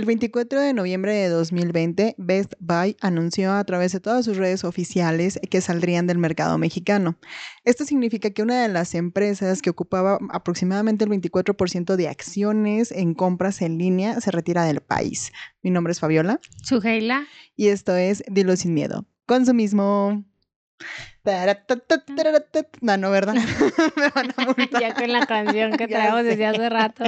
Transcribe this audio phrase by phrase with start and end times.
[0.00, 4.64] El 24 de noviembre de 2020, Best Buy anunció a través de todas sus redes
[4.64, 7.18] oficiales que saldrían del mercado mexicano.
[7.64, 13.12] Esto significa que una de las empresas que ocupaba aproximadamente el 24% de acciones en
[13.12, 15.32] compras en línea se retira del país.
[15.60, 16.40] Mi nombre es Fabiola.
[16.62, 17.26] Sugeila.
[17.54, 19.04] Y esto es Dilo sin miedo.
[19.26, 20.24] Consumismo.
[22.80, 23.34] No, no, ¿verdad?
[23.96, 24.80] Me van a multar.
[24.80, 27.04] ya con la canción que traemos desde hace rato.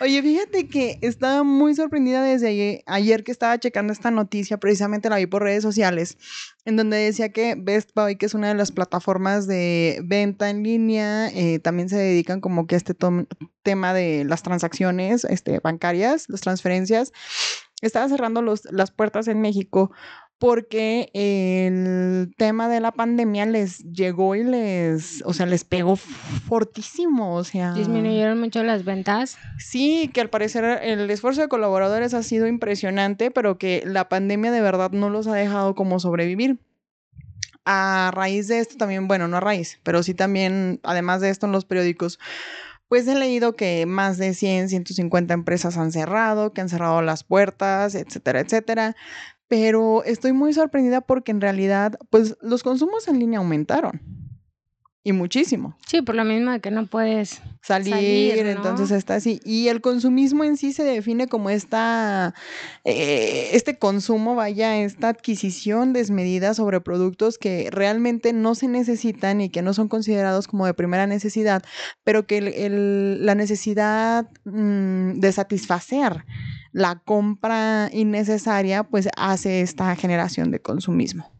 [0.00, 5.16] Oye, fíjate que estaba muy sorprendida desde ayer, que estaba checando esta noticia, precisamente la
[5.16, 6.18] vi por redes sociales,
[6.64, 10.62] en donde decía que Best Buy, que es una de las plataformas de venta en
[10.62, 12.94] línea, eh, también se dedican como que a este
[13.62, 17.12] tema de las transacciones este, bancarias, las transferencias,
[17.82, 19.92] estaba cerrando los, las puertas en México
[20.38, 27.34] porque el tema de la pandemia les llegó y les, o sea, les pegó fortísimo,
[27.34, 27.72] o sea.
[27.72, 29.38] Disminuyeron mucho las ventas.
[29.58, 34.50] Sí, que al parecer el esfuerzo de colaboradores ha sido impresionante, pero que la pandemia
[34.50, 36.58] de verdad no los ha dejado como sobrevivir.
[37.64, 41.46] A raíz de esto también, bueno, no a raíz, pero sí también, además de esto
[41.46, 42.20] en los periódicos,
[42.88, 47.24] pues he leído que más de 100, 150 empresas han cerrado, que han cerrado las
[47.24, 48.94] puertas, etcétera, etcétera
[49.48, 54.00] pero estoy muy sorprendida porque en realidad, pues los consumos en línea aumentaron.
[55.06, 55.76] Y muchísimo.
[55.86, 59.40] Sí, por lo mismo de que no puedes salir, entonces está así.
[59.44, 62.34] Y el consumismo en sí se define como esta,
[62.82, 69.48] eh, este consumo, vaya, esta adquisición desmedida sobre productos que realmente no se necesitan y
[69.48, 71.62] que no son considerados como de primera necesidad,
[72.02, 72.40] pero que
[73.20, 76.24] la necesidad mm, de satisfacer
[76.72, 81.30] la compra innecesaria, pues hace esta generación de consumismo.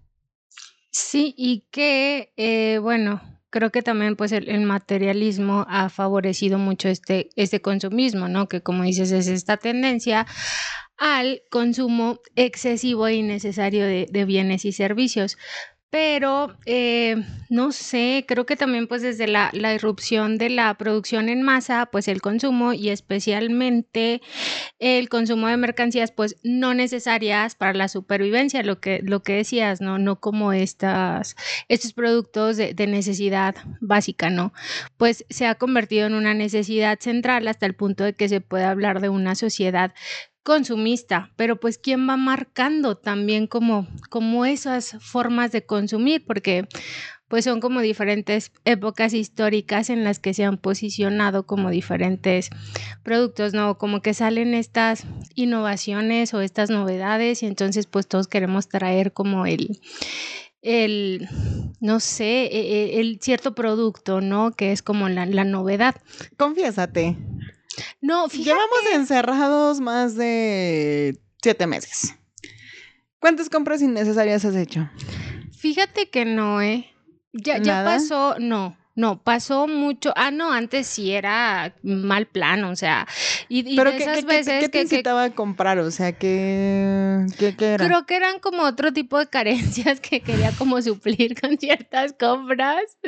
[0.92, 3.20] Sí, y que, eh, bueno,
[3.56, 8.48] creo que también pues el, materialismo ha favorecido mucho este, este consumismo, ¿no?
[8.48, 10.26] Que como dices, es esta tendencia
[10.98, 15.38] al consumo excesivo e innecesario de bienes y servicios
[15.90, 17.16] pero eh,
[17.48, 22.08] no sé, creo que también pues desde la, irrupción de la producción en masa, pues
[22.08, 24.20] el consumo y especialmente
[24.78, 29.80] el consumo de mercancías pues no necesarias para la supervivencia, lo que, lo que decías,
[29.80, 29.98] ¿no?
[29.98, 31.36] No como estas,
[31.68, 34.52] estos productos de, de necesidad básica, ¿no?
[34.96, 38.64] Pues se ha convertido en una necesidad central hasta el punto de que se puede
[38.64, 39.94] hablar de una sociedad
[40.46, 46.68] consumista, pero pues quién va marcando también como, como esas formas de consumir, porque
[47.26, 52.50] pues son como diferentes épocas históricas en las que se han posicionado como diferentes
[53.02, 53.76] productos, ¿no?
[53.76, 59.46] Como que salen estas innovaciones o estas novedades y entonces pues todos queremos traer como
[59.46, 59.80] el,
[60.62, 61.28] el,
[61.80, 64.52] no sé, e, e, el, cierto producto, ¿no?
[64.52, 65.96] Que es como la, la novedad.
[66.36, 67.16] Confiésate.
[68.00, 68.50] No, fíjate.
[68.50, 72.14] Llevamos encerrados más de siete meses.
[73.18, 74.88] ¿Cuántas compras innecesarias has hecho?
[75.58, 76.92] Fíjate que no, ¿eh?
[77.32, 78.76] Ya, ya pasó, no.
[78.96, 80.14] No, pasó mucho.
[80.16, 83.06] Ah, no, antes sí era mal plano, o sea.
[83.46, 85.78] Y, Pero esas veces ¿qué, te incitaba a comprar?
[85.80, 87.86] O sea, ¿qué, qué, era?
[87.86, 92.82] Creo que eran como otro tipo de carencias que quería como suplir con ciertas compras.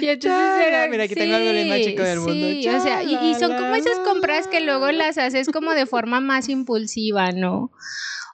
[0.00, 2.32] Y entonces era, Mira, aquí tengo algo más chico del mundo.
[2.32, 5.86] Sí, o sea, y, y son como esas compras que luego las haces como de
[5.86, 7.72] forma más impulsiva, ¿no?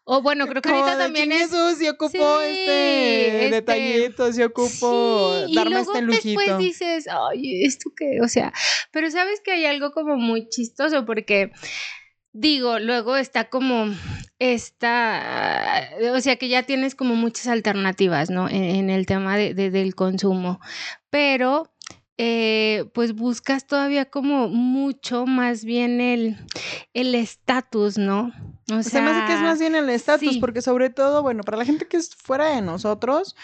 [0.07, 1.51] O bueno, creo que ahorita también es.
[1.51, 6.41] Jesús, y ocupo este, este, detallitos, y ocupo darme este lujito.
[6.41, 8.21] Después dices, ay, ¿esto qué?
[8.23, 8.53] O sea,
[8.93, 11.53] pero sabes que hay algo como muy chistoso porque.
[12.37, 13.95] Digo, luego está como
[14.41, 18.49] esta, o sea que ya tienes como muchas alternativas, ¿no?
[18.49, 20.59] En, el tema de, del consumo,
[21.11, 21.73] pero
[22.19, 28.33] eh, pues buscas todavía como mucho más bien el estatus, ¿no?
[28.73, 31.59] O sea, me hace que es más bien el estatus, porque sobre todo, bueno, para
[31.59, 33.37] la gente que es fuera de nosotros,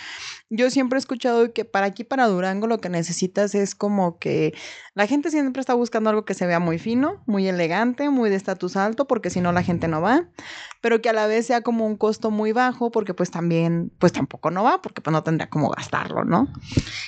[0.49, 4.55] yo siempre he escuchado que para aquí, para Durango, lo que necesitas es como que
[4.95, 8.37] la gente siempre está buscando algo que se vea muy fino, muy elegante, muy de
[8.37, 10.25] estatus alto, porque si no la gente no va,
[10.81, 14.13] pero que a la vez sea como un costo muy bajo, porque pues también, pues
[14.13, 16.49] tampoco no va, porque pues no tendría como gastarlo, ¿no?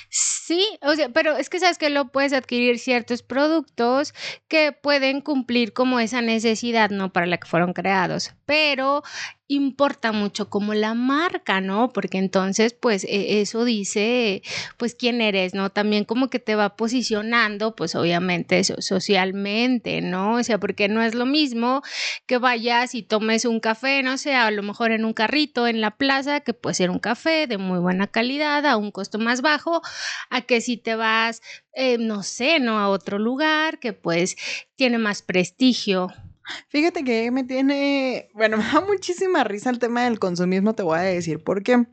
[0.09, 0.32] Sí,
[0.81, 4.13] o sea, pero es que sabes que lo puedes adquirir ciertos productos
[4.47, 7.11] que pueden cumplir como esa necesidad, ¿no?
[7.11, 9.03] Para la que fueron creados pero
[9.47, 11.91] importa mucho como la marca, ¿no?
[11.91, 14.41] Porque entonces, pues e, eso dice,
[14.77, 15.69] pues quién eres, ¿no?
[15.69, 20.35] También como que te va posicionando, pues obviamente socialmente, ¿no?
[20.35, 21.81] O sea, porque no es lo mismo
[22.25, 25.81] que vayas y tomes un café, no sé, a lo mejor en un carrito en
[25.81, 29.41] la plaza, que puede ser un café de muy buena calidad a un costo más
[29.41, 29.81] bajo,
[30.29, 31.41] a que si te vas,
[31.73, 32.79] eh, no sé, ¿no?
[32.79, 34.35] A otro lugar que pues
[34.75, 36.09] tiene más prestigio
[36.69, 40.97] Fíjate que me tiene, bueno, me da muchísima risa el tema del consumismo, te voy
[40.97, 41.85] a decir, porque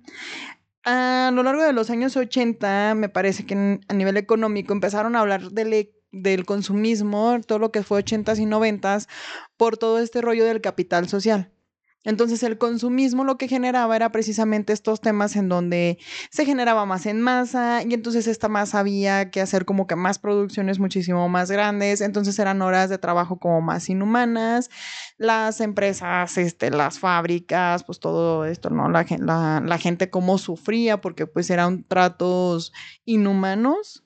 [0.84, 5.20] a lo largo de los años 80, me parece que a nivel económico empezaron a
[5.20, 9.08] hablar del, del consumismo, todo lo que fue 80s y 90s,
[9.56, 11.52] por todo este rollo del capital social.
[12.02, 15.98] Entonces el consumismo lo que generaba era precisamente estos temas en donde
[16.30, 20.18] se generaba más en masa y entonces esta masa había que hacer como que más
[20.18, 24.70] producciones muchísimo más grandes, entonces eran horas de trabajo como más inhumanas,
[25.18, 28.88] las empresas, este, las fábricas, pues todo esto, ¿no?
[28.88, 32.72] La, la, la gente cómo sufría porque pues eran tratos
[33.04, 34.04] inhumanos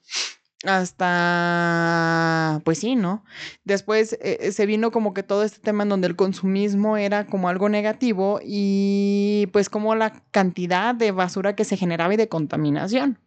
[0.64, 3.24] hasta, pues sí, ¿no?
[3.64, 7.48] Después eh, se vino como que todo este tema en donde el consumismo era como
[7.48, 13.18] algo negativo y pues como la cantidad de basura que se generaba y de contaminación.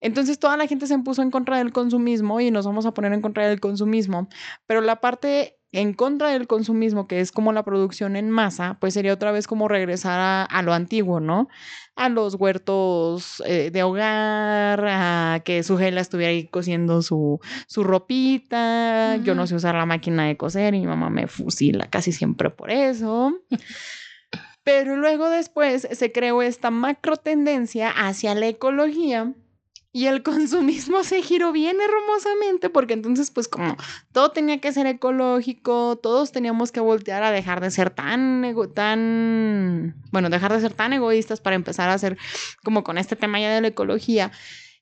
[0.00, 3.12] Entonces toda la gente se puso en contra del consumismo y nos vamos a poner
[3.12, 4.28] en contra del consumismo,
[4.66, 8.94] pero la parte en contra del consumismo, que es como la producción en masa, pues
[8.94, 11.48] sería otra vez como regresar a, lo antiguo, ¿no?
[11.94, 17.84] A los huertos eh, de hogar, a que su gela estuviera ahí cosiendo su, su
[17.84, 22.12] ropita, yo no sé usar la máquina de coser y mi mamá me fusila casi
[22.12, 23.34] siempre por eso.
[24.64, 29.34] Pero luego después se creó esta macro tendencia hacia la ecología
[29.92, 33.76] y el consumismo se giró bien hermosamente porque entonces pues como
[34.12, 38.44] todo tenía que ser ecológico, todos teníamos que voltear a dejar de ser tan,
[38.74, 42.16] tan, bueno, dejar de ser tan egoístas para empezar a ser
[42.64, 44.32] como con este tema ya de la ecología.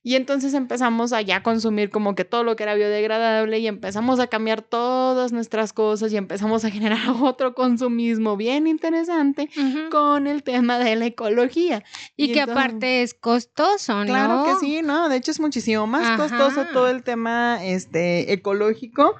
[0.07, 4.21] Y entonces empezamos a ya consumir como que todo lo que era biodegradable y empezamos
[4.21, 9.51] a cambiar todas nuestras cosas y empezamos a generar otro consumismo bien interesante
[9.91, 11.83] con el tema de la ecología.
[12.17, 14.05] Y, que aparte es costoso, ¿no?
[14.05, 15.09] Claro que sí, ¿no?
[15.09, 19.17] De hecho es muchísimo más costoso todo el tema este, ecológico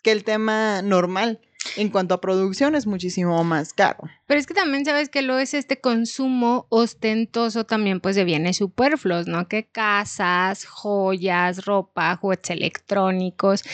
[0.00, 1.40] que el tema normal
[1.76, 4.04] en cuanto a producción es muchísimo más caro.
[4.30, 8.58] Pero es que también sabes que lo es este consumo ostentoso también pues de bienes
[8.58, 9.48] superfluos, ¿no?
[9.48, 13.64] Que casas, joyas, ropa, juguetes electrónicos,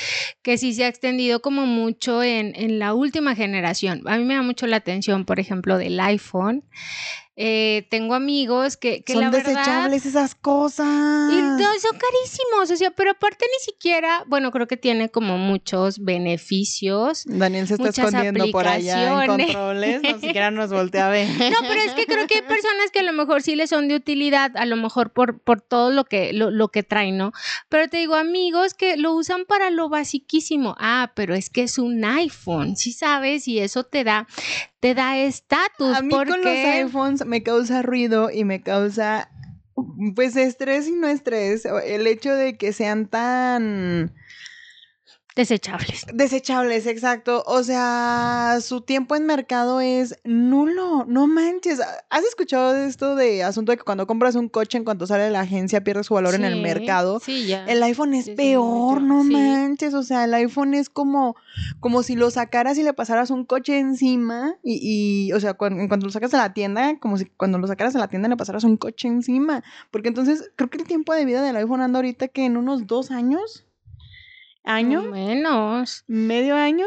[0.40, 4.00] que sí se ha extendido como mucho en, en la última generación.
[4.06, 6.64] A mí me da mucho la atención, por ejemplo, del iPhone.
[7.38, 10.86] Eh, tengo amigos que, que son desechables esas cosas.
[10.86, 15.36] Y no, son carísimos, o sea, pero aparte ni siquiera, bueno, creo que tiene como
[15.36, 17.24] muchos beneficios.
[17.26, 21.28] Daniel se está escondiendo por allá en controles, no siquiera nos voltea a ver.
[21.28, 23.88] No, pero es que creo que hay personas que a lo mejor sí les son
[23.88, 27.32] de utilidad, a lo mejor por, por todo lo que, lo, lo que traen, ¿no?
[27.68, 30.76] Pero te digo, amigos que lo usan para lo basiquísimo.
[30.78, 33.48] Ah, pero es que es un iPhone, ¿sí sabes?
[33.48, 34.26] Y eso te da,
[34.80, 35.96] te da estatus.
[35.96, 39.30] A mí con los iPhones me causa ruido y me causa,
[40.14, 41.64] pues, estrés y no estrés.
[41.64, 44.14] El hecho de que sean tan
[45.36, 46.06] Desechables.
[46.14, 47.44] Desechables, exacto.
[47.46, 51.04] O sea, su tiempo en mercado es nulo.
[51.06, 51.78] No manches.
[52.08, 55.30] ¿Has escuchado esto de asunto de que cuando compras un coche, en cuanto sale de
[55.30, 57.20] la agencia, pierde su valor en el mercado?
[57.20, 57.66] Sí, ya.
[57.66, 59.92] El iPhone es peor, no manches.
[59.92, 61.36] O sea, el iPhone es como,
[61.80, 64.54] como si lo sacaras y le pasaras un coche encima.
[64.64, 67.66] Y, o sea, cuando, en cuanto lo sacas de la tienda, como si cuando lo
[67.66, 69.62] sacaras de la tienda le pasaras un coche encima.
[69.90, 72.86] Porque entonces creo que el tiempo de vida del iPhone anda ahorita que en unos
[72.86, 73.66] dos años
[74.66, 75.02] año.
[75.02, 76.04] menos.
[76.06, 76.86] ¿Medio año?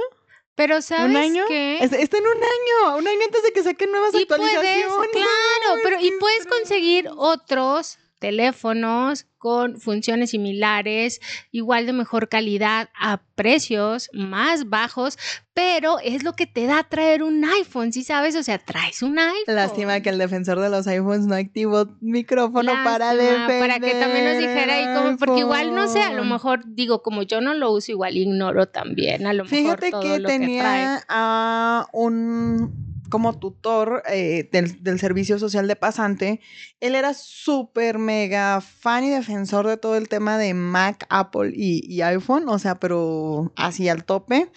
[0.55, 1.45] Pero ¿sabes ¿Un año?
[1.47, 1.79] qué?
[1.81, 4.87] Está en un año, un año antes de que saquen nuevas y actualizaciones.
[4.87, 11.21] Puedes, claro, pero y puedes conseguir otros teléfonos con funciones similares,
[11.51, 15.17] igual de mejor calidad, a precios más bajos,
[15.53, 18.35] pero es lo que te da traer un iPhone, ¿sí sabes?
[18.35, 19.55] O sea, traes un iPhone.
[19.55, 23.59] Lástima que el defensor de los iPhones no activó micrófono para defender.
[23.61, 27.01] Para que también nos dijera ahí como, porque igual no sé, a lo mejor digo,
[27.01, 30.47] como yo no lo uso, igual ignoro también, a lo mejor todo que lo tenía
[30.47, 30.99] que trae.
[31.07, 36.39] a un como tutor eh, del, servicio social de pasante,
[36.79, 42.01] él era súper mega fan y defensor de todo el tema de Mac, Apple y,
[42.01, 44.51] iPhone, o sea, pero así al tope,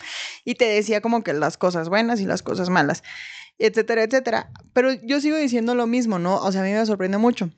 [0.45, 3.03] y te decía como que las cosas buenas y las cosas malas,
[3.59, 4.51] etcétera, etcétera.
[4.73, 6.37] Pero yo sigo diciendo lo mismo, ¿no?
[6.37, 7.51] O sea, a mí me sorprende mucho.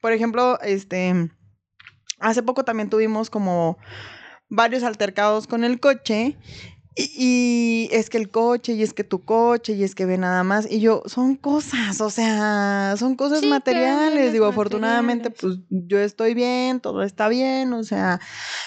[0.00, 1.30] Por ejemplo, este,
[2.18, 3.78] hace poco también tuvimos como
[4.48, 6.36] varios altercados con el coche
[7.16, 10.42] y, es que el coche, y es que tu coche, y es que ve nada
[10.44, 10.70] más.
[10.70, 14.32] Y yo, son cosas, o sea, son cosas materiales.
[14.32, 18.20] Digo, afortunadamente, pues yo estoy bien, todo está bien, o sea,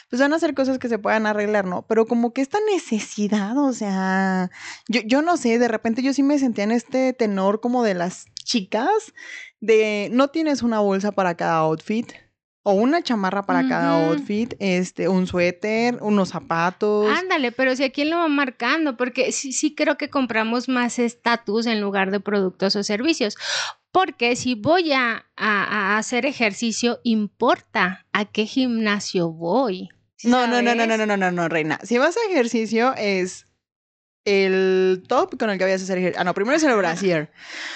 [0.10, 1.86] pues van a ser cosas que se puedan arreglar, ¿no?
[1.88, 4.50] Pero como que esta necesidad, o sea,
[4.88, 7.94] yo, yo no sé, de repente yo sí me sentía en este tenor como de
[7.94, 9.14] las chicas,
[9.60, 12.12] de no tienes una bolsa para cada outfit
[12.64, 17.10] o una chamarra para cada outfit, este, un suéter, unos zapatos.
[17.10, 21.66] Ándale, pero si a quién lo va marcando, porque sí, creo que compramos más estatus
[21.66, 23.38] en lugar de productos o servicios.
[23.92, 29.90] Porque si voy a, a, hacer ejercicio, importa a qué gimnasio voy.
[30.16, 30.32] ¿sabes?
[30.32, 31.80] No, no, no, no, no, no, no, no, reina.
[31.84, 33.46] Si vas a ejercicio es
[34.26, 36.22] el top con el que vayas a hacer ejercicio.
[36.22, 37.30] Ah, no, primero es el brasier.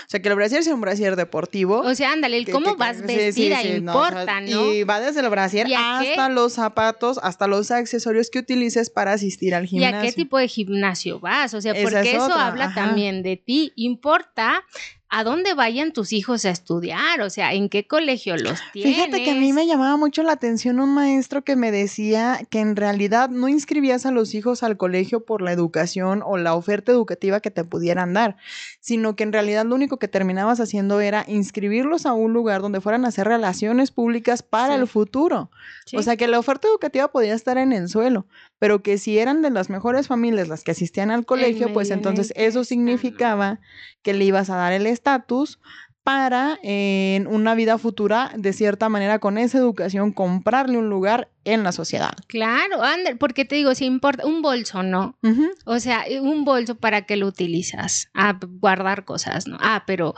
[0.05, 1.79] O sea, que el brasier sea un brasier deportivo.
[1.79, 6.29] O sea, ándale, el cómo vas vestida importa, no, Y va desde el brasier hasta
[6.29, 9.97] los zapatos, hasta los accesorios que utilices para asistir al gimnasio.
[9.97, 11.53] ¿Y a qué tipo de gimnasio vas?
[11.53, 13.73] O sea, porque eso habla también de ti.
[13.75, 14.63] Importa
[15.09, 18.95] a dónde vayan tus hijos a estudiar, o sea, en qué colegio los tienes.
[18.95, 22.59] Fíjate que a mí me llamaba mucho la atención un maestro que me decía que
[22.59, 26.91] en realidad no inscribías a los hijos al colegio por la educación o la oferta
[26.91, 28.35] educativa que te pudieran dar,
[28.81, 32.81] sino que en realidad lo único que terminabas haciendo era inscribirlos a un lugar donde
[32.81, 35.51] fueran a hacer relaciones públicas para el futuro.
[35.93, 38.27] O sea, que la oferta educativa podía estar en el suelo,
[38.59, 42.33] pero que si eran de las mejores familias las que asistían al colegio, pues entonces
[42.35, 43.59] eso significaba
[44.01, 45.59] que le ibas a dar el estatus
[46.07, 51.63] para en una vida futura, de cierta manera, con esa educación, comprarle un lugar en
[51.63, 52.13] la sociedad.
[52.27, 55.17] Claro, Ander, porque te digo, si importa un bolso, ¿no?
[55.65, 59.57] O sea, un bolso para qué lo utilizas, a ah, guardar cosas, ¿no?
[59.59, 60.15] Ah, pero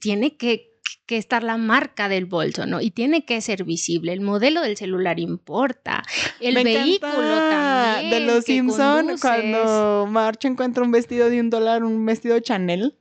[0.00, 0.71] tiene que
[1.06, 2.80] que estar la marca del bolso, ¿no?
[2.80, 4.12] Y tiene que ser visible.
[4.12, 6.02] El modelo del celular importa.
[6.40, 8.10] El vehículo también.
[8.10, 12.96] De los Simpson, cuando March encuentra un vestido de un dólar, un vestido Chanel.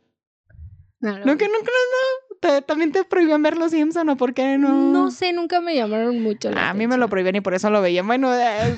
[1.00, 4.70] No, no, que nunca, no, ¿También te prohibían ver los Simpson o por qué no?
[4.70, 6.50] No sé, nunca me llamaron mucho.
[6.56, 8.08] a mí me lo prohibían y por eso lo veían.
[8.08, 8.76] Bueno, eh,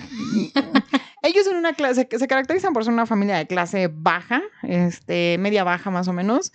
[1.24, 5.63] ellos son una clase, se caracterizan por ser una familia de clase baja, este, media
[5.63, 6.51] baja más o menos.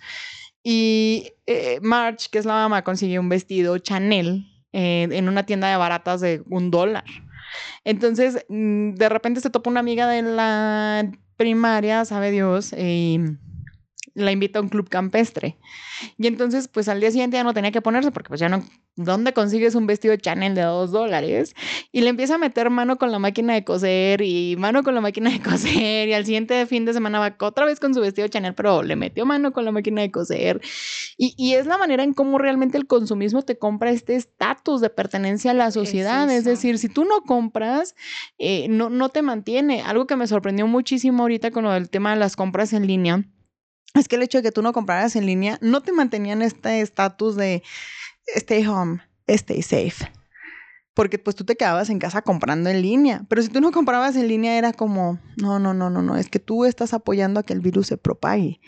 [0.63, 5.69] Y eh, March, que es la mamá, consiguió un vestido Chanel eh, en una tienda
[5.69, 7.05] de baratas de un dólar.
[7.83, 13.19] Entonces, mm, de repente se topa una amiga de la primaria, sabe Dios, y
[14.19, 15.57] la invita a un club campestre.
[16.17, 18.63] Y entonces, pues al día siguiente ya no tenía que ponerse porque pues ya no,
[18.95, 21.55] ¿dónde consigues un vestido Chanel de dos dólares?
[21.91, 25.01] Y le empieza a meter mano con la máquina de coser y mano con la
[25.01, 28.27] máquina de coser y al siguiente fin de semana va otra vez con su vestido
[28.27, 30.61] Chanel, pero le metió mano con la máquina de coser.
[31.17, 34.89] Y, y es la manera en cómo realmente el consumismo te compra este estatus de
[34.89, 36.29] pertenencia a la sociedad.
[36.29, 37.95] Es, decir, si tú no compras,
[38.37, 39.81] eh, no, no te mantiene.
[39.81, 43.25] Algo que me sorprendió muchísimo ahorita con el tema de las compras en línea
[43.93, 46.41] es que el hecho de que tú no compraras en línea no te mantenía en
[46.41, 47.63] este estatus de
[48.35, 50.11] stay home, stay safe.
[50.93, 53.23] Porque pues tú te quedabas en casa comprando en línea.
[53.29, 56.29] Pero si tú no comprabas en línea era como, no, no, no, no, no, es
[56.29, 58.59] que tú estás apoyando a que el virus se propague.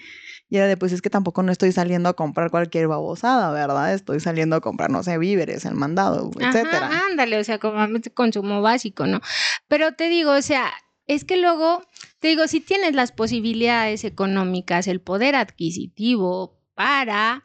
[0.51, 3.93] Y era de, pues es que tampoco no estoy saliendo a comprar cualquier babosada, ¿verdad?
[3.93, 6.89] Estoy saliendo a comprar, no sé, víveres, el mandado, etcétera.
[7.09, 7.77] Ándale, o sea, como
[8.13, 9.21] consumo básico, ¿no?
[9.69, 10.69] Pero te digo, o sea,
[11.07, 11.81] es que luego,
[12.19, 17.43] te digo, si tienes las posibilidades económicas, el poder adquisitivo para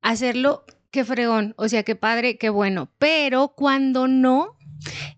[0.00, 4.56] hacerlo, qué fregón, o sea, qué padre, qué bueno, pero cuando no,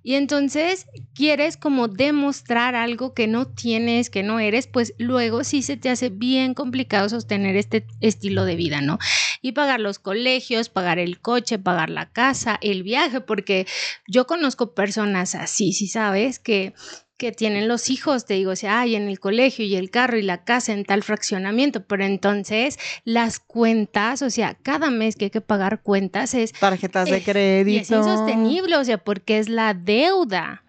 [0.02, 5.62] y entonces quieres como demostrar algo que no tienes, que no eres, pues luego sí
[5.62, 8.98] se te hace bien complicado sostener este estilo de vida, ¿no?
[9.40, 13.66] Y pagar los colegios, pagar el coche, pagar la casa, el viaje, porque
[14.06, 16.74] yo conozco personas así, si sabes, que
[17.16, 20.18] que tienen los hijos, te digo, o sea, hay en el colegio y el carro
[20.18, 25.26] y la casa en tal fraccionamiento, pero entonces las cuentas, o sea, cada mes que
[25.26, 26.52] hay que pagar cuentas es...
[26.52, 27.82] Tarjetas de crédito.
[27.82, 30.64] es insostenible, o sea, porque es la deuda.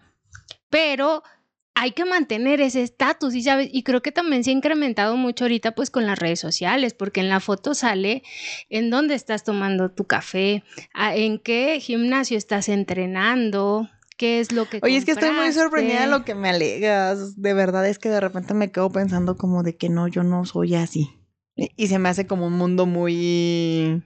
[0.70, 1.22] Pero
[1.74, 5.44] hay que mantener ese estatus y sabes, y creo que también se ha incrementado mucho
[5.44, 8.22] ahorita pues con las redes sociales, porque en la foto sale
[8.70, 14.80] en dónde estás tomando tu café, en qué gimnasio estás entrenando, qué es lo que
[14.82, 17.40] Oye, es que estoy muy sorprendida de lo que me alegas.
[17.40, 20.44] De verdad es que de repente me quedo pensando como de que no, yo no
[20.44, 21.10] soy así.
[21.54, 24.02] Y se me hace como un mundo muy...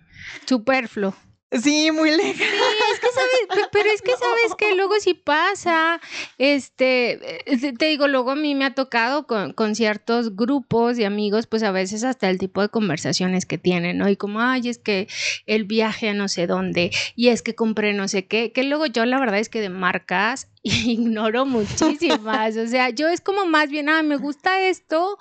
[0.46, 1.14] Superfluo.
[1.52, 2.10] Sí, muy.
[2.10, 6.00] Sí, es que sabes, pero es que sabes que luego si pasa,
[6.38, 11.06] este, eh, te digo, luego a mí me ha tocado con, con, ciertos grupos de
[11.06, 14.08] amigos, pues a veces hasta el tipo de conversaciones que tienen, ¿no?
[14.08, 15.08] Y como, ay, es que
[15.46, 18.86] el viaje a no sé dónde, y es que compré no sé qué, que luego
[18.86, 23.70] yo la verdad es que de marcas ignoro muchísimas, o sea, yo es como más
[23.70, 25.18] bien, ah, me gusta esto,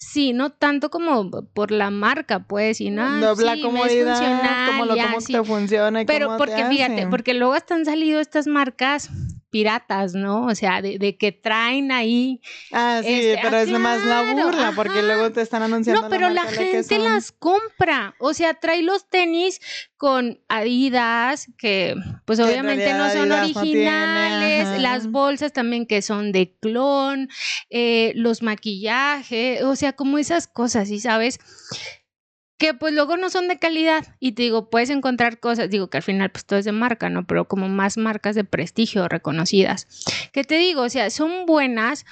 [0.00, 3.18] Sí, no tanto como por la marca, pues, y nada.
[3.18, 7.34] No, la comodidad, como lo cómo te funciona y Pero cómo porque te fíjate, porque
[7.34, 9.10] luego han salido estas marcas
[9.50, 10.46] piratas, ¿no?
[10.46, 12.40] O sea, de, que traen ahí.
[12.72, 16.02] Ah, sí, este, pero ah, es nomás la burla, porque luego te están anunciando.
[16.02, 18.14] No, pero la, gente las compra.
[18.18, 19.60] O sea, trae los tenis
[19.96, 27.28] con Adidas, que pues obviamente no son originales, las bolsas también que son de clon,
[27.70, 31.40] eh, los maquillajes, o sea, como esas cosas, ¿sí sabes?
[32.58, 35.98] Que pues luego no son de calidad y te digo, puedes encontrar cosas, digo que
[35.98, 37.26] al final pues todo es de marca, ¿no?
[37.26, 39.86] Pero como más marcas de prestigio reconocidas.
[40.32, 42.04] Que te digo, o sea, son buenas,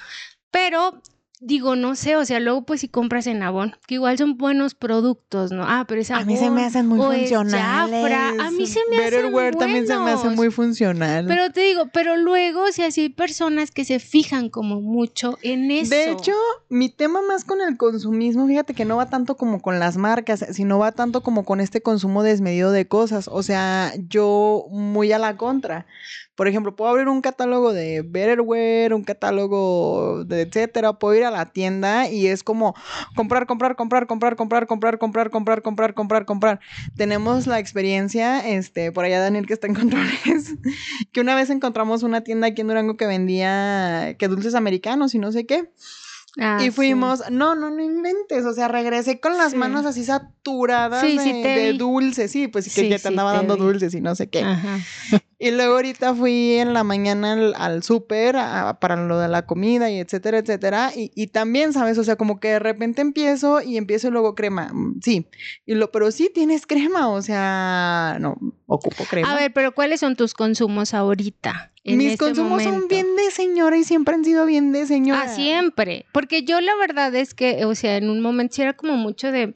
[0.49, 1.01] pero
[1.39, 4.73] digo, no sé, o sea, luego pues si compras en Avon, que igual son buenos
[4.73, 5.63] productos, ¿no?
[5.67, 8.39] Ah, pero es A mí se me hacen muy funcionales.
[8.39, 9.59] a mí se me hacen buenos.
[9.59, 11.25] también se me hace muy funcional.
[11.27, 15.37] Pero te digo, pero luego, o sea, si hay personas que se fijan como mucho
[15.41, 15.91] en eso.
[15.91, 16.33] De hecho,
[16.69, 20.45] mi tema más con el consumismo, fíjate que no va tanto como con las marcas,
[20.51, 23.27] sino va tanto como con este consumo desmedido de cosas.
[23.31, 25.85] O sea, yo muy a la contra.
[26.37, 31.31] Por ejemplo, puedo abrir un catálogo de Betterware, un catálogo de etcétera, puedo ir a
[31.31, 32.75] la tienda y es como
[33.15, 36.59] comprar, comprar, comprar, comprar, comprar, comprar, comprar, comprar, comprar, comprar, comprar.
[36.95, 40.55] Tenemos la experiencia, este, por allá Daniel que está en controles,
[41.11, 45.17] que una vez encontramos una tienda aquí en Durango que vendía que dulces americanos y
[45.17, 45.71] no sé qué.
[46.39, 51.01] Ah, y fuimos, no, no, no inventes, o sea, regresé con las manos así saturadas
[51.01, 54.43] de, de dulces, sí, pues que ya te andaba dando dulces y no sé qué.
[55.39, 58.35] Y luego ahorita fui en la mañana al, súper
[58.79, 60.91] para lo de la comida y etcétera, etcétera.
[60.95, 61.99] Y, y, también, ¿sabes?
[61.99, 64.69] O sea, como que de repente empiezo y empiezo y luego crema.
[64.73, 65.27] Mm, sí.
[65.67, 69.31] Y lo, pero sí tienes crema, o sea, no, ocupo crema.
[69.31, 71.71] A ver, pero ¿cuáles son tus consumos ahorita?
[71.83, 75.23] Mis este consumos son bien de señora y siempre han sido bien de señora.
[75.25, 76.05] Ah, siempre.
[76.11, 79.31] Porque yo la verdad es que, o sea, en un momento sí era como mucho
[79.31, 79.53] de,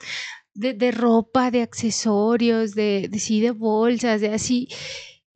[0.53, 4.69] de, de ropa, de accesorios, de, de sí, de bolsas, de así.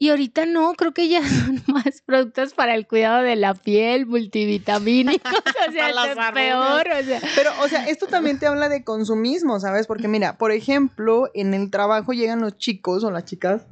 [0.06, 4.06] Y ahorita no, creo que ya son más productos para el cuidado de la piel,
[4.06, 5.34] multivitamínicos,
[5.68, 7.22] o sea, es peor, o sea.
[7.36, 9.88] Pero, o sea, esto también te habla de consumismo, ¿sabes?
[9.88, 13.64] Porque mira, por ejemplo, en el trabajo llegan los chicos o las chicas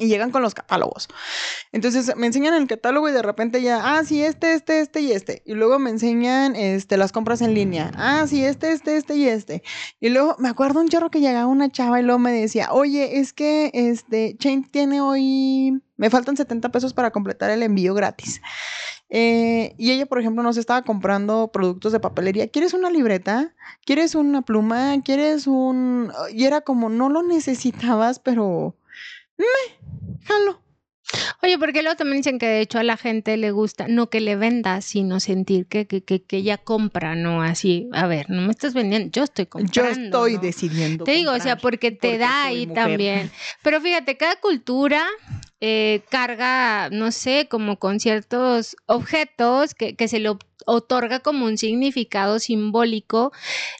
[0.00, 1.08] y llegan con los catálogos.
[1.72, 5.12] Entonces me enseñan el catálogo y de repente ya, ah, sí, este, este, este y
[5.12, 5.42] este.
[5.44, 7.92] Y luego me enseñan este, las compras en línea.
[7.96, 9.62] Ah, sí, este, este, este y este.
[10.00, 13.20] Y luego me acuerdo un chorro que llegaba una chava y luego me decía, oye,
[13.20, 18.40] es que este Chain tiene hoy, me faltan 70 pesos para completar el envío gratis.
[19.10, 22.48] Eh, y ella, por ejemplo, nos estaba comprando productos de papelería.
[22.48, 23.54] ¿Quieres una libreta?
[23.84, 25.02] ¿Quieres una pluma?
[25.02, 26.10] ¿Quieres un...?
[26.32, 28.76] Y era como, no lo necesitabas, pero
[29.46, 30.60] me, jalo.
[31.42, 34.20] Oye, porque luego también dicen que de hecho a la gente le gusta, no que
[34.20, 37.42] le venda, sino sentir que, que, que, que ella compra, ¿no?
[37.42, 39.72] Así, a ver, no me estás vendiendo, yo estoy comprando.
[39.72, 41.04] Yo estoy decidiendo.
[41.04, 43.30] Te digo, o sea, porque te da ahí también.
[43.62, 45.04] Pero fíjate, cada cultura
[45.60, 50.30] eh, carga, no sé, como con ciertos objetos que, se le
[50.66, 53.32] otorga como un significado simbólico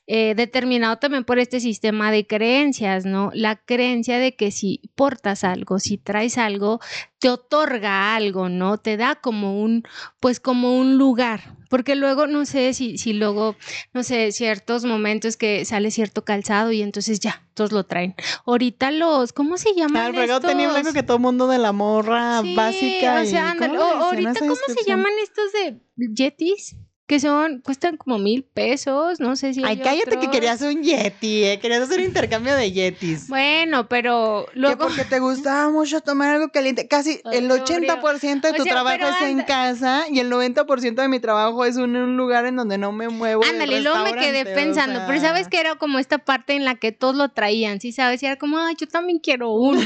[0.06, 3.30] eh, determinado también por este sistema de creencias, ¿no?
[3.34, 6.80] La creencia de que si portas algo, si traes algo,
[7.20, 8.78] te otorga algo, ¿no?
[8.78, 9.84] Te da como un,
[10.20, 13.56] pues como un lugar, porque luego no sé si, si luego,
[13.92, 18.14] no sé, ciertos momentos que sale cierto calzado y entonces ya, todos lo traen.
[18.46, 20.14] Ahorita los, ¿cómo se llaman?
[20.14, 23.20] El tenía blanco que todo mundo de la morra básica.
[23.20, 25.78] O sea, ahorita, ¿cómo se llaman estos de
[26.14, 26.74] Yetis?
[27.10, 29.64] Que son, cuestan como mil pesos, no sé si.
[29.64, 31.58] Ay, cállate que querías un Yeti, ¿eh?
[31.58, 33.26] querías hacer un intercambio de Yetis.
[33.26, 34.76] Bueno, pero luego.
[34.76, 36.86] Que porque te gustaba mucho tomar algo caliente.
[36.86, 41.64] Casi el 80% de tu trabajo es en casa y el 90% de mi trabajo
[41.64, 43.42] es en un lugar en donde no me muevo.
[43.42, 46.92] Ándale, luego me quedé pensando, pero sabes que era como esta parte en la que
[46.92, 48.22] todos lo traían, ¿sí sabes?
[48.22, 49.80] Y era como, ay, yo también quiero uno.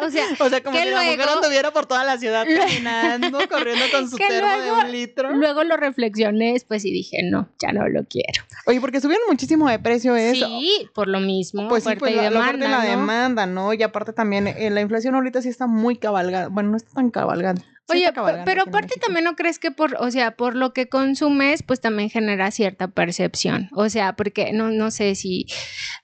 [0.00, 3.40] O sea, o sea como que luego, la mujer anduviera por toda la ciudad caminando,
[3.46, 5.32] corriendo con su termo de un litro.
[5.32, 8.42] Luego lo reflexioné después y dije, no, ya no lo quiero.
[8.66, 10.46] Oye, porque subieron muchísimo de precio eso.
[10.46, 11.68] Sí, por lo mismo.
[11.68, 13.72] Pues sí, pues la, demanda, la demanda, ¿no?
[13.72, 16.48] Y aparte también, eh, la inflación ahorita sí está muy cabalgada.
[16.48, 17.62] Bueno, no está tan cabalgada.
[17.88, 18.10] Oye,
[18.44, 22.10] pero aparte también no crees que por, o sea, por lo que consumes, pues también
[22.10, 23.68] genera cierta percepción.
[23.72, 25.46] O sea, porque no, no sé si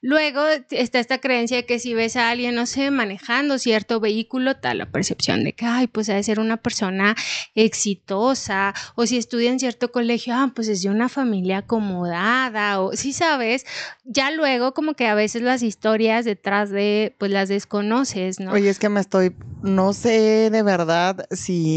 [0.00, 4.56] luego está esta creencia de que si ves a alguien, no sé, manejando cierto vehículo,
[4.56, 7.16] tal la percepción de que, ay, pues ha de ser una persona
[7.56, 12.92] exitosa, o si estudia en cierto colegio, ah, pues es de una familia acomodada, o
[12.92, 13.66] si sabes,
[14.04, 18.52] ya luego como que a veces las historias detrás de, pues las desconoces, ¿no?
[18.52, 21.71] Oye, es que me estoy, no sé de verdad si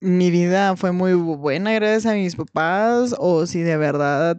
[0.00, 4.38] mi vida fue muy buena gracias a mis papás o si de verdad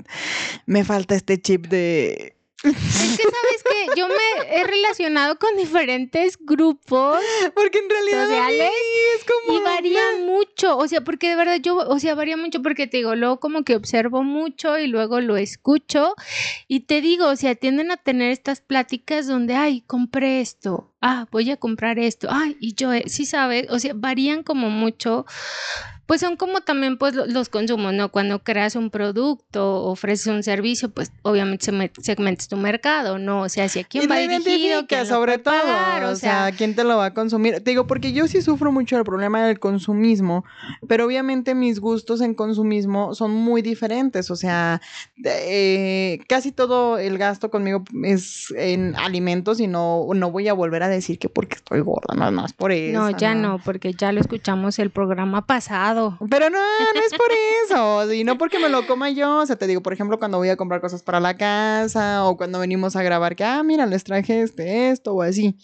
[0.65, 6.37] me falta este chip de Es que sabes que yo me he relacionado con diferentes
[6.39, 7.19] grupos.
[7.55, 8.71] Porque en realidad sociales
[9.17, 9.59] es como.
[9.59, 12.97] Y varía mucho, o sea, porque de verdad yo, o sea, varía mucho porque te
[12.97, 16.13] digo, luego como que observo mucho y luego lo escucho.
[16.67, 21.27] Y te digo, o sea, tienden a tener estas pláticas donde, ay, compré esto, ah,
[21.31, 25.25] voy a comprar esto, ay, y yo, eh, sí sabes, o sea, varían como mucho
[26.11, 28.09] pues son como también pues los consumos, ¿no?
[28.09, 31.71] Cuando creas un producto, ofreces un servicio, pues obviamente
[32.01, 33.43] segmentas tu mercado, ¿no?
[33.43, 35.55] O sea, si a quién va dirigido, quién sobre todo,
[36.11, 37.61] o sea, quién te lo va a consumir.
[37.63, 40.43] Te digo, porque yo sí sufro mucho el problema del consumismo,
[40.85, 44.81] pero obviamente mis gustos en consumismo son muy diferentes, o sea,
[45.23, 50.83] eh, casi todo el gasto conmigo es en alimentos y no, no voy a volver
[50.83, 52.99] a decir que porque estoy gorda, no, no es por eso.
[52.99, 56.00] No, ya no, porque ya lo escuchamos el programa pasado.
[56.29, 57.29] Pero no, no es por
[57.65, 58.13] eso.
[58.13, 59.39] Y no porque me lo coma yo.
[59.39, 62.37] O sea, te digo, por ejemplo, cuando voy a comprar cosas para la casa o
[62.37, 65.57] cuando venimos a grabar que, ah, mira, les traje este, esto o así.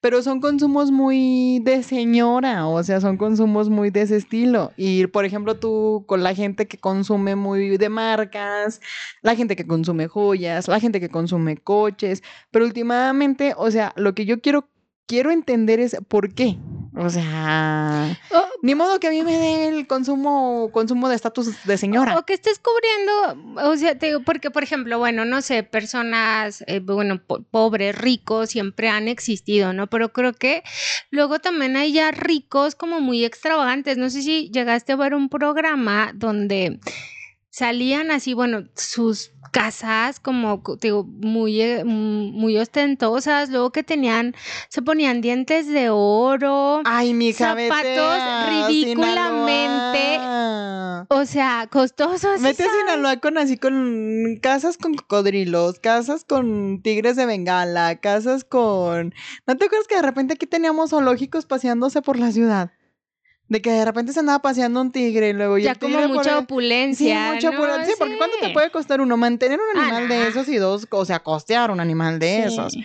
[0.00, 2.66] Pero son consumos muy de señora.
[2.66, 4.72] O sea, son consumos muy de ese estilo.
[4.76, 8.80] Y, por ejemplo, tú con la gente que consume muy de marcas,
[9.22, 12.22] la gente que consume joyas, la gente que consume coches.
[12.50, 14.68] Pero últimamente, o sea, lo que yo quiero
[15.06, 16.56] quiero entender es por qué.
[16.96, 18.48] O sea, oh.
[18.62, 22.16] ni modo que a mí me dé el consumo, consumo de estatus de señora.
[22.16, 26.62] O, que estés cubriendo, o sea, te digo, porque, por ejemplo, bueno, no sé, personas,
[26.68, 29.88] eh, bueno, pobres, ricos, siempre han existido, ¿no?
[29.88, 30.62] Pero creo que
[31.10, 33.98] luego también hay ya ricos como muy extravagantes.
[33.98, 36.78] No sé si llegaste a ver un programa donde
[37.54, 44.34] salían así, bueno, sus casas como digo muy eh, muy ostentosas luego que tenían
[44.68, 50.18] se ponían dientes de oro ay mi zapatos ridículamente
[51.08, 57.14] o sea costosos Mete a Sinaloa con así con casas con cocodrilos casas con tigres
[57.14, 59.14] de Bengala casas con
[59.46, 62.72] ¿no te acuerdas que de repente aquí teníamos zoológicos paseándose por la ciudad?
[63.48, 67.28] De que de repente se andaba paseando un tigre y luego ya como mucha opulencia.
[67.28, 67.86] Sí, mucha opulencia.
[67.86, 70.86] Sí, porque ¿cuánto te puede costar uno mantener un ah, animal de esos y dos,
[70.90, 72.76] o sea, costear un animal de esos?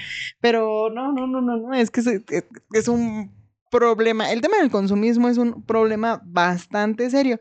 [0.42, 2.08] Pero no, no, no, no, no, es que es,
[2.74, 3.32] es un
[3.70, 4.32] problema.
[4.32, 7.40] El tema del consumismo es un problema bastante serio.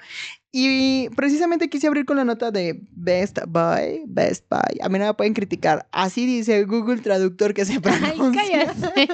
[0.50, 4.81] Y precisamente quise abrir con la nota de Best Buy, Best Buy.
[4.81, 5.87] A mí no me pueden criticar.
[5.92, 8.74] Así dice Google Traductor que se pronuncia.
[8.96, 9.09] Ay,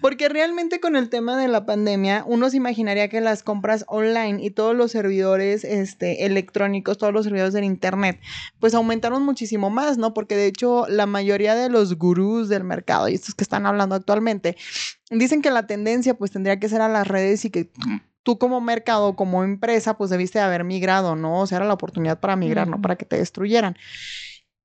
[0.00, 4.42] Porque realmente con el tema de la pandemia, uno se imaginaría que las compras online
[4.42, 8.20] y todos los servidores este, electrónicos, todos los servidores del Internet,
[8.58, 10.14] pues aumentaron muchísimo más, ¿no?
[10.14, 13.94] Porque de hecho la mayoría de los gurús del mercado y estos que están hablando
[13.94, 14.56] actualmente,
[15.10, 17.70] dicen que la tendencia pues tendría que ser a las redes y que
[18.22, 21.40] tú como mercado, como empresa, pues debiste haber migrado, ¿no?
[21.40, 23.76] O sea, era la oportunidad para migrar, no para que te destruyeran.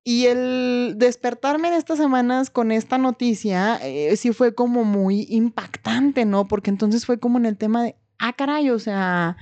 [0.10, 6.24] Y el despertarme en estas semanas con esta noticia eh, sí fue como muy impactante,
[6.24, 6.48] ¿no?
[6.48, 9.38] Porque entonces fue como en el tema de, ah, caray, o sea,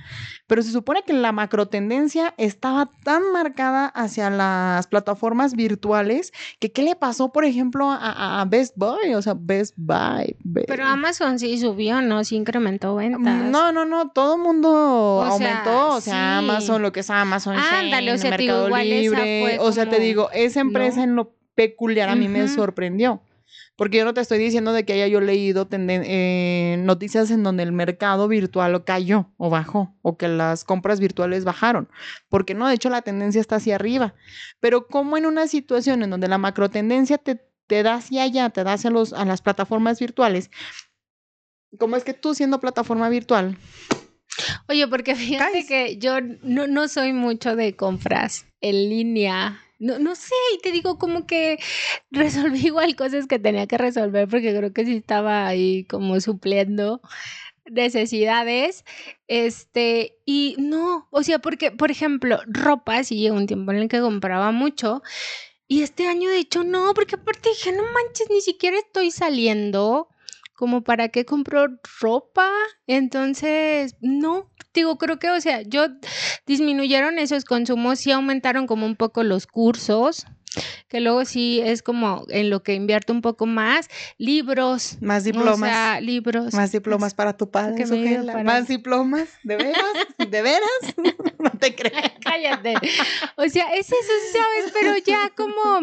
[0.46, 6.72] pero se supone que la macro tendencia estaba tan marcada hacia las plataformas virtuales que
[6.72, 10.36] qué le pasó, por ejemplo, a, Best Buy, o sea, Best Buy.
[10.66, 12.24] Pero Amazon sí subió, ¿no?
[12.24, 13.50] Sí incrementó ventas.
[13.50, 18.12] No, no, no, todo el mundo aumentó, o sea, Amazon, lo que es Amazon, Ándale,
[18.12, 22.28] o sea, Mercado Libre, o sea, te digo, esa empresa en lo peculiar a mí
[22.28, 23.22] me sorprendió.
[23.76, 27.62] Porque yo no te estoy diciendo de que haya yo leído eh, noticias en donde
[27.62, 31.88] el mercado virtual cayó o bajó o que las compras virtuales bajaron.
[32.28, 34.14] Porque no, de hecho la tendencia está hacia arriba.
[34.60, 38.50] Pero como en una situación en donde la macro tendencia te, te da hacia allá,
[38.50, 40.50] te da hacia los, a las plataformas virtuales,
[41.78, 43.58] ¿cómo es que tú siendo plataforma virtual
[44.68, 49.60] Oye, porque fíjate que yo no, no, soy mucho de compras en línea.
[49.78, 51.58] No, no sé, y te digo como que
[52.10, 57.00] resolví igual cosas que tenía que resolver porque creo que sí estaba ahí como supliendo
[57.70, 58.84] necesidades.
[59.28, 63.88] Este, y no, o sea, porque, por ejemplo, ropa, sí llegó un tiempo en el
[63.88, 65.02] que compraba mucho.
[65.68, 70.08] Y este año, de hecho, no, porque aparte dije, no manches, ni siquiera estoy saliendo
[70.56, 71.66] como para qué compro
[72.00, 72.50] ropa.
[72.86, 75.86] Entonces, no, digo, creo que, o sea, yo
[76.46, 80.26] disminuyeron esos consumos y aumentaron como un poco los cursos
[80.88, 83.88] que luego sí es como en lo que invierto un poco más,
[84.18, 84.98] libros.
[85.00, 85.56] Más diplomas.
[85.56, 86.54] O sea, libros.
[86.54, 87.84] Más diplomas para tu padre.
[88.44, 89.82] Más diplomas, ¿de veras?
[90.18, 90.94] ¿De veras?
[91.38, 92.12] no te creas.
[92.22, 92.74] Cállate.
[93.36, 94.72] O sea, es eso, ¿sabes?
[94.72, 95.80] Pero ya como,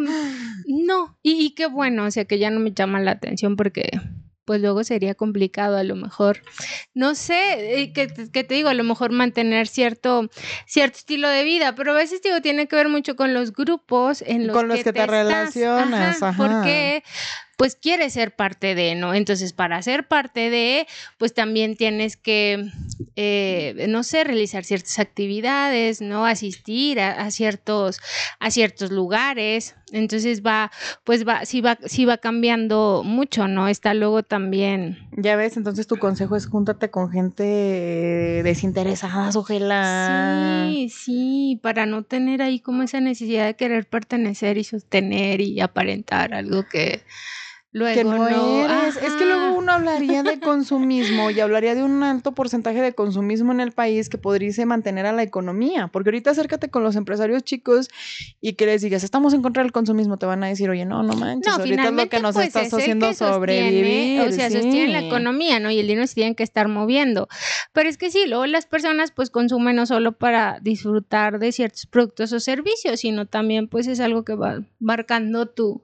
[0.67, 1.17] no.
[1.21, 3.91] Y, y qué bueno, o sea, que ya no me llama la atención porque
[4.45, 6.41] pues luego sería complicado a lo mejor,
[6.93, 10.29] no sé, eh, que, te digo, a lo mejor mantener cierto,
[10.65, 14.21] cierto estilo de vida, pero a veces digo, tiene que ver mucho con los grupos
[14.21, 16.19] en los, con los que, te, relacionas.
[16.37, 17.03] Porque
[17.57, 19.13] pues quieres ser parte de, ¿no?
[19.13, 20.87] Entonces, para ser parte de,
[21.17, 22.69] pues también tienes que,
[23.15, 26.25] eh, no sé, realizar ciertas actividades, ¿no?
[26.25, 27.99] Asistir a, ciertos,
[28.39, 29.75] a ciertos lugares.
[29.91, 30.71] Entonces va,
[31.03, 33.67] pues va, sí va, sí va cambiando mucho, ¿no?
[33.67, 35.07] Está luego también.
[35.11, 37.43] Ya ves, entonces tu consejo es júntate con gente
[38.43, 40.67] desinteresada, ojalá.
[40.67, 45.61] Sí, sí, para no tener ahí como esa necesidad de querer pertenecer y sostener y
[45.61, 47.03] aparentar algo que
[47.73, 48.97] Luego, que no, eres.
[48.97, 53.51] Es que luego uno hablaría de consumismo y hablaría de un alto porcentaje de consumismo
[53.51, 55.87] en el país que podría mantener a la economía.
[55.87, 57.89] Porque ahorita acércate con los empresarios chicos
[58.39, 61.01] y que les digas, estamos en contra del consumismo, te van a decir, oye, no,
[61.01, 64.21] no manches, ahorita es lo que nos pues, estás haciendo sobrevivir.
[64.21, 65.71] O sea, sostiene la economía, ¿no?
[65.71, 67.27] Y el dinero se tiene que estar moviendo.
[67.71, 71.87] Pero es que sí, luego las personas pues consumen no solo para disfrutar de ciertos
[71.87, 75.81] productos o servicios, sino también pues es algo que va marcando tu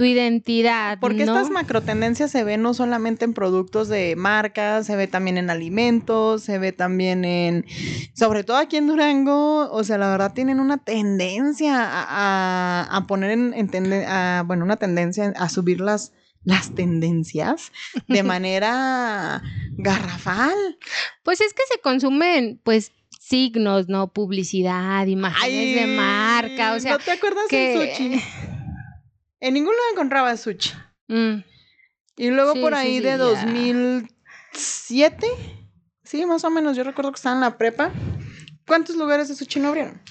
[0.00, 0.98] tu identidad.
[0.98, 5.36] Porque estas macro tendencias se ven no solamente en productos de marcas, se ve también
[5.36, 7.66] en alimentos, se ve también en,
[8.14, 13.52] sobre todo aquí en Durango, o sea, la verdad tienen una tendencia a, poner en,
[13.54, 17.70] en bueno, una tendencia a subir las, las tendencias
[18.08, 20.78] de manera garrafal.
[21.24, 24.14] Pues es que se consumen, pues signos, ¿no?
[24.14, 26.92] Publicidad, imágenes de marca, o sea.
[26.92, 27.92] ¿No te acuerdas que...
[27.94, 28.22] sushi?
[29.40, 30.74] En ningún lugar encontraba sushi.
[31.08, 31.42] Mm.
[32.16, 35.26] Y luego por ahí de 2007,
[36.04, 37.90] sí, más o menos, yo recuerdo que estaba en la prepa.
[38.66, 40.02] ¿Cuántos lugares de sushi no abrieron?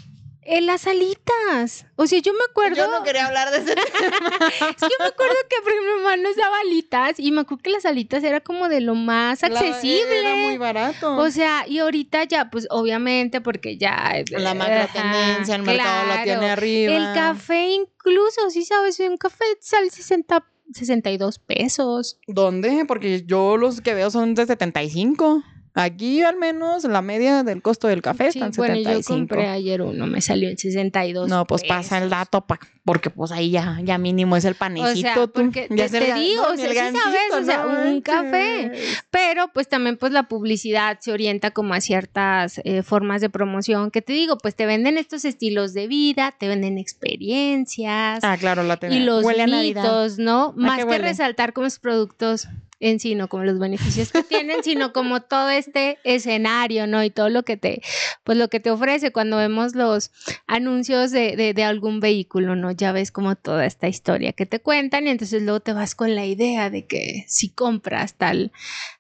[0.52, 1.86] En las alitas.
[1.96, 2.76] O sea, yo me acuerdo.
[2.76, 3.86] Yo no quería hablar de ese tema.
[4.50, 7.70] es que me acuerdo que por mi mamá nos daba alitas y me acuerdo que
[7.70, 10.20] las alitas era como de lo más accesible.
[10.20, 11.18] era muy barato.
[11.18, 14.24] O sea, y ahorita ya, pues obviamente, porque ya.
[14.32, 16.94] La macro tendencia, el mercado lo tiene arriba.
[16.94, 22.20] El café, incluso, sí sabes, un café sale 60 62 pesos.
[22.28, 22.86] ¿Dónde?
[22.88, 25.44] Porque yo los que veo son de 75.
[25.74, 29.82] Aquí al menos la media del costo del café está en bueno, yo compré ayer
[29.82, 33.80] uno, me salió en 62 No, pues pasa el dato, pa, porque pues ahí ya,
[33.84, 34.92] ya mínimo es el panecito.
[34.92, 38.72] O sea, porque te, digo, o sea, sí sabes, o sea, un café.
[39.12, 43.92] Pero pues también pues la publicidad se orienta como a ciertas eh, formas de promoción
[43.92, 48.24] que te digo, pues te venden estos estilos de vida, te venden experiencias.
[48.24, 50.54] Ah, claro, la Y los mitos, ¿no?
[50.56, 52.48] Más que resaltar como esos productos
[52.80, 57.04] en sí, no como los beneficios que tienen, sino como todo este escenario, ¿no?
[57.04, 57.82] Y todo lo que te,
[58.24, 60.12] pues lo que te ofrece cuando vemos los
[60.48, 62.72] anuncios de, de, algún vehículo, ¿no?
[62.72, 66.16] Ya ves como toda esta historia que te cuentan y entonces luego te vas con
[66.16, 68.52] la idea de que si compras tal,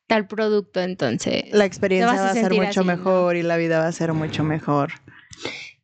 [0.07, 1.45] tal producto, entonces...
[1.51, 4.93] La experiencia va a, ser mucho mejor y la vida va a ser mucho mejor.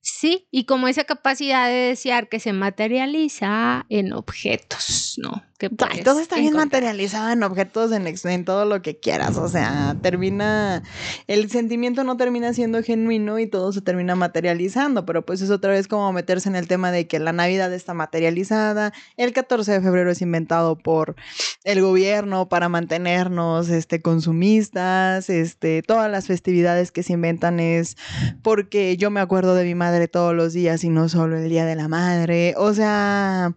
[0.01, 5.43] Sí, y como esa capacidad de desear que se materializa en objetos, ¿no?
[5.57, 9.37] Que todo está bien materializado en objetos, en, todo lo que quieras.
[9.37, 10.83] O sea, termina.
[11.27, 15.05] El sentimiento no termina siendo genuino y todo se termina materializando.
[15.05, 17.93] Pero pues es otra vez como meterse en el tema de que la Navidad está
[17.93, 18.91] materializada.
[19.15, 21.15] El 14 de febrero es inventado por
[21.63, 25.29] el gobierno para mantenernos este, consumistas.
[25.29, 27.95] Este, todas las festividades que se inventan es
[28.43, 31.65] porque yo me acuerdo de mi madre todos los días y no solo el día
[31.65, 32.55] de la madre.
[32.57, 33.55] O sea.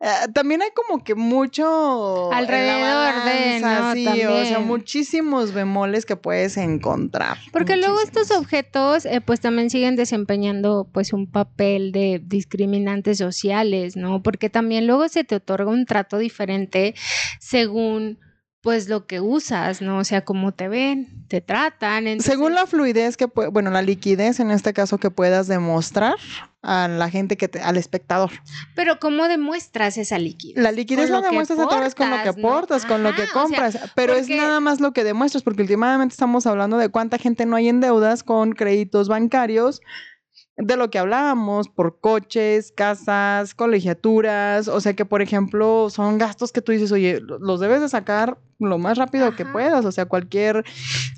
[0.00, 3.92] Eh, también hay como que mucho alrededor de ¿no?
[3.94, 7.36] sí, o sea, muchísimos bemoles que puedes encontrar.
[7.52, 13.96] Porque luego estos objetos eh, pues también siguen desempeñando pues un papel de discriminantes sociales,
[13.96, 14.22] ¿no?
[14.22, 16.94] Porque también luego se te otorga un trato diferente
[17.40, 18.20] según
[18.68, 19.96] pues lo que usas, ¿no?
[19.96, 22.20] O sea, cómo te ven, te tratan.
[22.20, 26.16] Según la fluidez que, bueno, la liquidez en este caso que puedas demostrar
[26.60, 28.30] a la gente que te, al espectador.
[28.74, 30.62] Pero ¿cómo demuestras esa liquidez?
[30.62, 34.12] La liquidez la demuestras a través con lo que aportas, con lo que compras, pero
[34.12, 37.68] es nada más lo que demuestras, porque últimamente estamos hablando de cuánta gente no hay
[37.68, 39.80] en deudas con créditos bancarios
[40.58, 46.52] de lo que hablábamos, por coches, casas, colegiaturas, o sea que por ejemplo son gastos
[46.52, 49.84] que tú dices, oye, los debes de sacar lo más rápido que puedas.
[49.84, 50.64] O sea, cualquier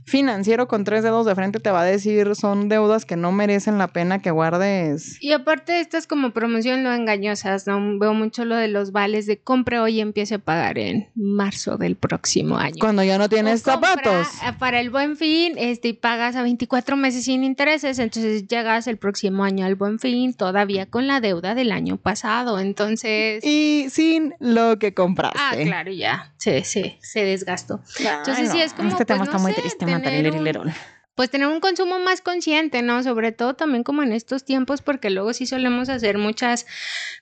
[0.05, 3.79] financiero con tres dedos de frente te va a decir son deudas que no merecen
[3.79, 5.16] la pena que guardes.
[5.22, 7.98] Y aparte, estas como promoción no engañosas, ¿no?
[7.98, 11.76] Veo mucho lo de los vales de compre hoy y empiece a pagar en marzo
[11.76, 12.76] del próximo año.
[12.81, 14.29] Cuando ya no tienes zapatos.
[14.59, 18.96] Para el buen fin, este, y pagas a 24 meses sin intereses, entonces llegas el
[18.96, 22.59] próximo año al buen fin todavía con la deuda del año pasado.
[22.59, 23.44] Entonces.
[23.44, 25.38] Y sin lo que compraste.
[25.40, 26.35] Ah, claro, ya.
[26.37, 26.96] Sí, sí.
[27.00, 27.80] Se desgasto.
[27.98, 28.88] Entonces, sí es como.
[28.90, 30.72] Este tema pues, está no muy sé, triste, Natalia un-
[31.16, 33.02] pues tener un consumo más consciente, ¿no?
[33.02, 36.64] Sobre todo también como en estos tiempos, porque luego sí solemos hacer muchas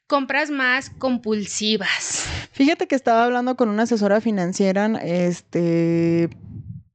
[0.06, 2.24] compras más compulsivas.
[2.52, 6.28] Fíjate que estaba hablando con una asesora financiera, este,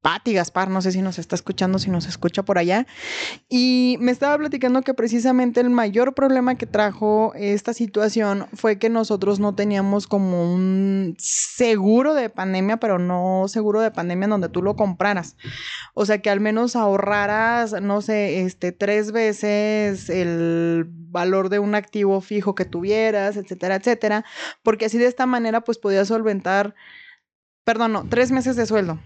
[0.04, 2.86] Patti Gaspar, no sé si nos está escuchando, si nos escucha por allá,
[3.48, 8.89] y me estaba platicando que precisamente el mayor problema que trajo esta situación fue que
[8.89, 14.50] nosotros no teníamos como un seguro de pandemia, pero no seguro de pandemia en donde
[14.50, 15.38] tú lo compraras.
[15.94, 21.76] O sea, que al menos ahorraras, no sé, este, tres veces el valor de un
[21.76, 24.26] activo fijo que tuvieras, etcétera, etcétera,
[24.63, 26.76] porque así de esta manera pues podías solventar,
[27.63, 29.00] perdón, no, tres meses de sueldo.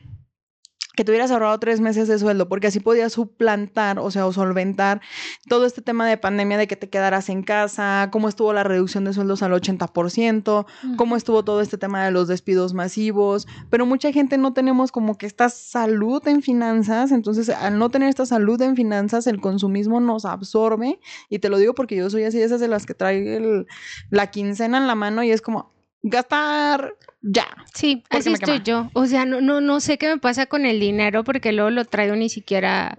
[0.98, 5.00] Que tuvieras ahorrado tres meses de sueldo, porque así podías suplantar, o sea, o solventar
[5.48, 9.04] todo este tema de pandemia de que te quedaras en casa, cómo estuvo la reducción
[9.06, 10.66] de sueldos al 80%,
[10.98, 15.20] cómo estuvo todo este tema de los despidos masivos, pero mucha gente no tenemos como
[15.20, 20.00] que esta salud en finanzas, entonces al no tener esta salud en finanzas, el consumismo
[20.00, 22.96] nos absorbe, y te lo digo porque yo soy así de esas de las que
[22.96, 23.68] trae el-
[24.10, 27.48] la quincena en la mano y es como gastar ya.
[27.74, 28.90] Sí, así estoy yo.
[28.94, 31.86] O sea, no, no, no sé qué me pasa con el dinero porque luego lo
[31.86, 32.98] traigo ni siquiera.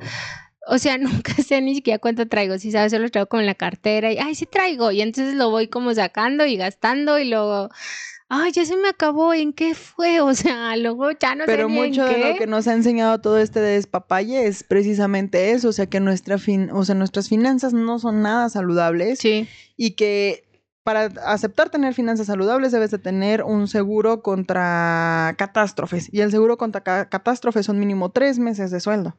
[0.67, 2.59] O sea, nunca sé ni siquiera cuánto traigo.
[2.59, 4.91] Si sabes, solo lo traigo como en la cartera y, ay, sí traigo.
[4.93, 7.71] Y entonces lo voy como sacando y gastando y luego,
[8.29, 9.33] ay, ya se me acabó.
[9.33, 10.21] ¿En qué fue?
[10.29, 12.29] O sea, luego ya no Pero sé ni mucho en de qué.
[12.33, 16.37] lo que nos ha enseñado todo este despapalle es precisamente eso, o sea que nuestra
[16.39, 20.45] fin, o sea, nuestras finanzas no son nada saludables Sí, y que
[20.89, 26.57] para aceptar tener finanzas saludables debes de tener un seguro contra catástrofes y el seguro
[26.57, 29.15] contra ca- catástrofes son mínimo tres meses de sueldo.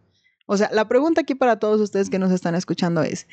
[0.48, 3.28] O sea, la pregunta aquí para todos ustedes que nos están escuchando es,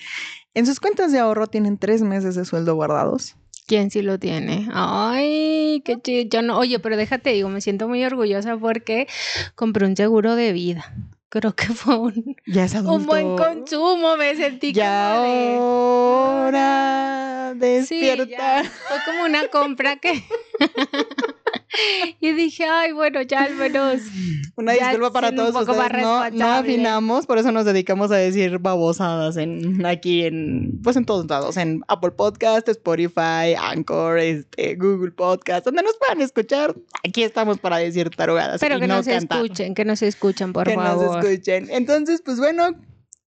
[0.52, 3.36] ¿en sus cuentas de ahorro tienen tres meses de sueldo guardados?
[3.66, 4.68] ¿quién sí lo tiene?
[4.70, 6.28] Ay, qué chido.
[6.30, 9.08] Yo no, oye, pero déjate, digo, me siento muy orgullosa porque
[9.54, 10.92] compré un seguro de vida.
[11.28, 12.94] Creo que fue un, Ya es adulto.
[12.94, 15.56] un buen consumo, me sentí Ya como de...
[15.58, 17.58] ahora Sí,
[18.00, 18.26] despierta.
[18.62, 20.22] ya, fue como una compra que...
[22.20, 24.00] y dije, ay, bueno, ya al menos...
[24.56, 26.02] Una disculpa para todos ustedes.
[26.32, 31.28] No, afinamos, por eso nos dedicamos a decir babosadas en aquí en pues en todos
[31.28, 36.74] lados, en Apple Podcast, Spotify, Anchor, este, Google Podcast, donde nos puedan escuchar.
[37.06, 39.44] Aquí estamos para decir tarugadas Pero que no nos cantar.
[39.44, 41.16] escuchen, que nos escuchen, por que favor.
[41.16, 41.68] nos escuchen.
[41.70, 42.70] Entonces, pues bueno,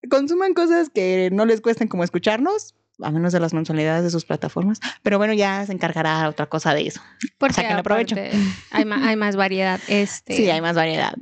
[0.09, 2.75] consuman cosas que no les cuesten como escucharnos.
[3.01, 4.79] A menos de las mensualidades de sus plataformas.
[5.03, 7.01] Pero bueno, ya se encargará otra cosa de eso.
[7.37, 8.15] Porque sáquenle provecho.
[8.15, 8.37] aparte
[8.71, 9.79] hay, hay más variedad.
[9.87, 11.13] Este, Sí, hay más variedad.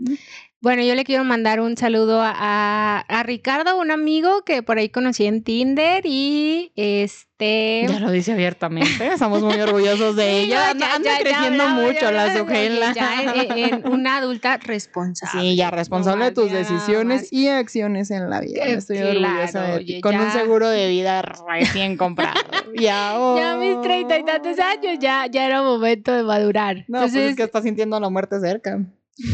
[0.59, 4.89] Bueno, yo le quiero mandar un saludo a, a- Ricardo, un amigo que por ahí
[4.89, 7.85] conocí en Tinder y este...
[7.87, 9.05] Ya lo dice abiertamente.
[9.13, 10.73] Estamos muy orgullosos de Sí, ella.
[10.73, 12.93] no, ya- anda ya- ya creciendo hablaba, mucho ya la Sujela.
[12.95, 15.41] Ya en, en una adulta responsable.
[15.41, 17.33] Sí, ya responsable de tus ya decisiones más.
[17.33, 18.63] y acciones en la vida.
[18.65, 20.01] Estoy claro, orgullosa de ti.
[20.01, 20.31] Con un ya.
[20.31, 22.39] seguro de vida recién comprado.
[22.75, 26.77] ya, Ya a mis treinta y tantos años ya, ya era momento de madurar.
[26.87, 28.79] No, pues Entonces, es que estás sintiendo la muerte cerca.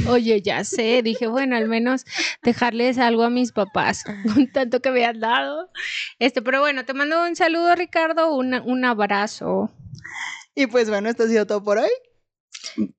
[0.07, 2.05] Oye, ya sé, dije, bueno, al menos
[2.41, 5.69] dejarles algo a mis papás con tanto que me han dado.
[6.19, 9.71] Este, pero bueno, te mando un saludo, Ricardo, un, un abrazo.
[10.55, 11.89] Y pues bueno, esto ha sido todo por hoy.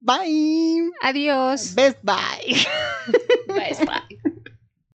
[0.00, 0.90] Bye.
[1.00, 1.74] Adiós.
[1.74, 2.66] Best bye.
[3.48, 4.18] Bye, bye.